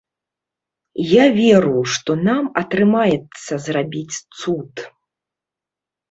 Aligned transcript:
Я 1.07 1.25
веру, 1.39 1.81
што 1.95 2.15
нам 2.27 2.47
атрымаецца 2.61 3.53
зрабіць 3.67 4.15
цуд. 4.39 4.73